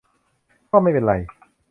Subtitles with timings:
[0.71, 1.13] ก็ไม่เป็นไร